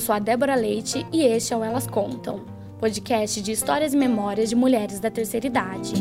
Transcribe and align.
Eu 0.00 0.02
sou 0.02 0.14
a 0.14 0.18
Débora 0.18 0.54
Leite 0.54 1.06
e 1.12 1.26
este 1.26 1.52
é 1.52 1.56
o 1.58 1.62
Elas 1.62 1.86
Contam, 1.86 2.40
podcast 2.78 3.42
de 3.42 3.52
histórias 3.52 3.92
e 3.92 3.98
memórias 3.98 4.48
de 4.48 4.56
mulheres 4.56 4.98
da 4.98 5.10
terceira 5.10 5.46
idade. 5.46 5.92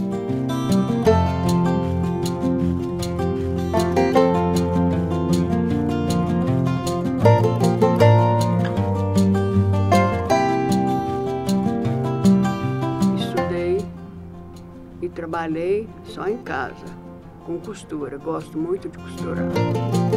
Estudei 13.18 13.86
e 15.02 15.09
trabalhei 15.09 15.90
só 16.05 16.26
em 16.26 16.38
casa, 16.38 16.86
com 17.45 17.59
costura. 17.59 18.18
Gosto 18.18 18.58
muito 18.58 18.88
de 18.88 18.98
costurar. 18.98 20.09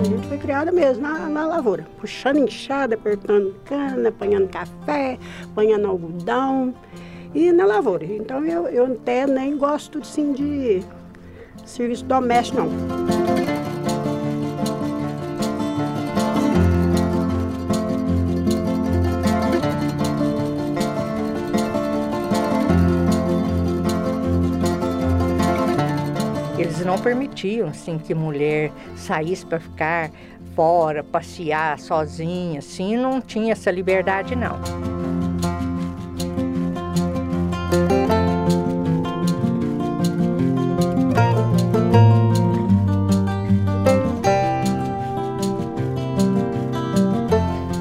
A 0.00 0.04
gente 0.04 0.26
foi 0.28 0.38
criada 0.38 0.72
mesmo 0.72 1.02
na, 1.02 1.28
na 1.28 1.46
lavoura, 1.46 1.86
puxando 1.98 2.38
enxada, 2.38 2.94
apertando 2.94 3.54
cana, 3.64 4.08
apanhando 4.08 4.48
café, 4.48 5.18
apanhando 5.44 5.86
algodão 5.86 6.74
e 7.34 7.52
na 7.52 7.66
lavoura. 7.66 8.04
Então 8.04 8.44
eu, 8.44 8.66
eu 8.68 8.86
até 8.86 9.26
nem 9.26 9.56
gosto 9.56 9.98
assim, 9.98 10.32
de 10.32 10.82
serviço 11.64 12.04
doméstico, 12.04 12.60
não. 12.60 13.33
Eles 26.64 26.82
não 26.82 26.98
permitiam 26.98 27.68
assim 27.68 27.98
que 27.98 28.14
mulher 28.14 28.72
saísse 28.96 29.44
para 29.44 29.60
ficar 29.60 30.10
fora, 30.56 31.04
passear 31.04 31.78
sozinha, 31.78 32.60
assim, 32.60 32.96
não 32.96 33.20
tinha 33.20 33.52
essa 33.52 33.70
liberdade 33.70 34.34
não. 34.34 34.58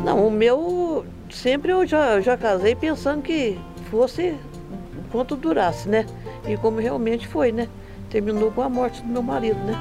Não, 0.04 0.28
o 0.28 0.30
meu 0.30 1.06
sempre 1.30 1.72
eu 1.72 1.88
já, 1.88 2.20
já 2.20 2.36
casei 2.36 2.76
pensando 2.76 3.22
que 3.22 3.58
fosse 3.90 4.36
enquanto 5.08 5.38
durasse, 5.38 5.88
né? 5.88 6.06
E 6.46 6.58
como 6.58 6.82
realmente 6.82 7.26
foi, 7.26 7.54
né? 7.54 7.70
Terminou 8.14 8.52
com 8.52 8.62
a 8.62 8.70
morte 8.70 9.02
do 9.02 9.08
meu 9.10 9.24
marido, 9.24 9.58
né? 9.58 9.74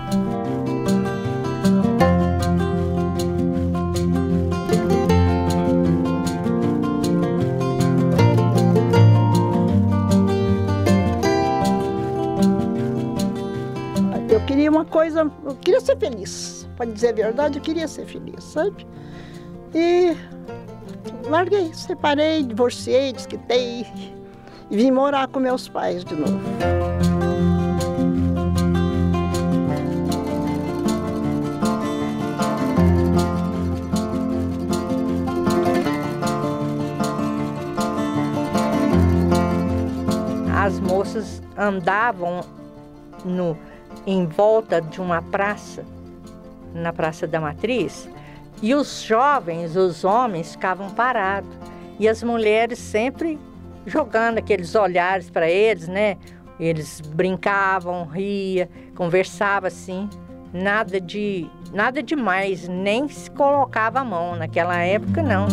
Eu 14.30 14.40
queria 14.46 14.70
uma 14.70 14.86
coisa, 14.86 15.30
eu 15.44 15.54
queria 15.56 15.78
ser 15.82 15.98
feliz. 15.98 16.66
Para 16.74 16.86
dizer 16.86 17.08
a 17.08 17.12
verdade, 17.12 17.58
eu 17.58 17.62
queria 17.62 17.86
ser 17.86 18.06
feliz, 18.06 18.42
sabe? 18.42 18.86
E 19.74 20.16
larguei, 21.28 21.70
separei, 21.74 22.42
divorciei, 22.44 23.12
desquitei 23.12 23.86
e 24.70 24.76
vim 24.78 24.90
morar 24.90 25.28
com 25.28 25.38
meus 25.38 25.68
pais 25.68 26.02
de 26.02 26.14
novo. 26.14 26.40
Andavam 41.56 42.40
no, 43.24 43.56
em 44.06 44.26
volta 44.26 44.80
de 44.80 45.00
uma 45.00 45.22
praça, 45.22 45.84
na 46.74 46.92
Praça 46.92 47.26
da 47.26 47.40
Matriz, 47.40 48.08
e 48.62 48.74
os 48.74 49.02
jovens, 49.02 49.76
os 49.76 50.04
homens, 50.04 50.52
ficavam 50.52 50.90
parados. 50.90 51.50
E 51.98 52.08
as 52.08 52.22
mulheres 52.22 52.78
sempre 52.78 53.38
jogando 53.86 54.38
aqueles 54.38 54.74
olhares 54.74 55.28
para 55.28 55.50
eles, 55.50 55.88
né? 55.88 56.16
Eles 56.58 57.00
brincavam, 57.00 58.04
ria, 58.04 58.68
conversavam 58.94 59.66
assim, 59.66 60.08
nada 60.52 61.00
de 61.00 61.48
nada 61.72 62.02
demais, 62.02 62.68
nem 62.68 63.08
se 63.08 63.30
colocava 63.30 64.00
a 64.00 64.04
mão 64.04 64.36
naquela 64.36 64.78
época 64.78 65.22
não. 65.22 65.46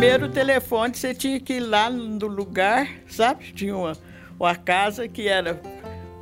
Primeiro 0.00 0.30
telefone 0.30 0.94
você 0.94 1.12
tinha 1.12 1.38
que 1.38 1.56
ir 1.56 1.60
lá 1.60 1.90
no 1.90 2.26
lugar, 2.26 2.88
sabe? 3.06 3.52
Tinha 3.52 3.76
uma, 3.76 3.92
uma 4.38 4.56
casa 4.56 5.06
que 5.06 5.28
era 5.28 5.60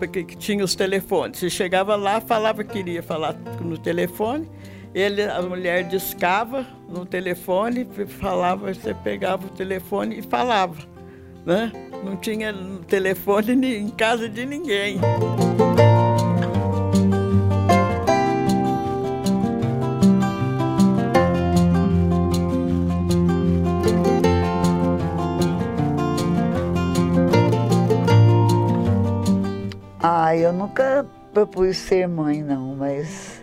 porque 0.01 0.25
que 0.25 0.37
tinha 0.37 0.65
os 0.65 0.75
telefones. 0.75 1.39
Você 1.39 1.49
chegava 1.49 1.95
lá, 1.95 2.21
falava 2.21 2.65
que 2.65 2.73
queria 2.73 3.05
falar 3.05 3.35
no 3.61 3.79
telefone, 3.79 4.51
ele, 4.93 5.23
a 5.23 5.41
mulher 5.43 5.85
discava 5.85 6.67
no 6.89 7.07
telefone, 7.07 7.87
falava, 8.19 8.75
você 8.75 8.93
pegava 8.93 9.47
o 9.47 9.51
telefone 9.51 10.19
e 10.19 10.23
falava, 10.23 10.83
né? 11.47 11.71
Não 12.03 12.17
tinha 12.17 12.53
telefone 12.89 13.53
em 13.79 13.91
casa 13.91 14.29
de 14.29 14.45
ninguém. 14.45 14.99
Eu 30.49 30.53
nunca 30.53 31.05
propus 31.33 31.77
ser 31.77 32.09
mãe, 32.09 32.43
não, 32.43 32.75
mas. 32.75 33.43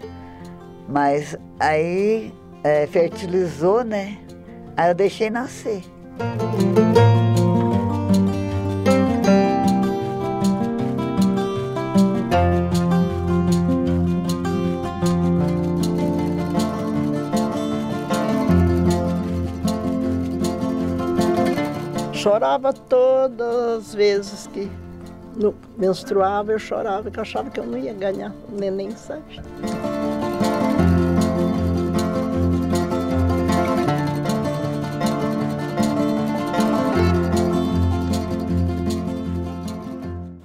Mas 0.87 1.37
aí 1.59 2.33
é, 2.63 2.87
fertilizou, 2.87 3.83
né? 3.83 4.17
Aí 4.75 4.89
eu 4.89 4.95
deixei 4.95 5.29
nascer. 5.29 5.83
Chorava 22.13 22.73
todas 22.73 23.87
as 23.87 23.93
vezes 23.93 24.47
que 24.47 24.71
no- 25.35 25.55
menstruava, 25.77 26.51
eu 26.51 26.59
chorava, 26.59 27.09
que 27.11 27.19
eu 27.19 27.21
achava 27.21 27.49
que 27.49 27.59
eu 27.59 27.65
não 27.65 27.77
ia 27.77 27.93
ganhar 27.93 28.31
o 28.51 28.55
neném, 28.59 28.91
sabe? 28.91 29.41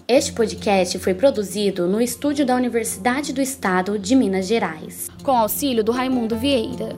Este 0.08 0.32
podcast 0.32 0.98
foi 0.98 1.14
produzido 1.14 1.86
no 1.86 2.00
estúdio 2.00 2.44
da 2.44 2.56
Universidade 2.56 3.32
do 3.32 3.40
Estado 3.40 3.98
de 3.98 4.16
Minas 4.16 4.46
Gerais, 4.46 5.08
com 5.22 5.30
auxílio 5.30 5.84
do 5.84 5.92
Raimundo 5.92 6.36
Vieira. 6.36 6.96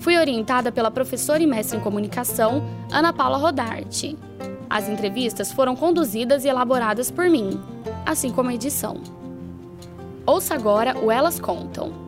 Fui 0.00 0.18
orientada 0.18 0.72
pela 0.72 0.90
professora 0.90 1.40
e 1.40 1.46
mestre 1.46 1.78
em 1.78 1.80
comunicação, 1.80 2.64
Ana 2.90 3.12
Paula 3.12 3.38
Rodarte. 3.38 4.18
As 4.72 4.88
entrevistas 4.88 5.52
foram 5.52 5.76
conduzidas 5.76 6.46
e 6.46 6.48
elaboradas 6.48 7.10
por 7.10 7.28
mim, 7.28 7.60
assim 8.06 8.32
como 8.32 8.48
a 8.48 8.54
edição. 8.54 9.02
Ouça 10.24 10.54
agora 10.54 10.96
o 10.98 11.12
Elas 11.12 11.38
Contam. 11.38 12.01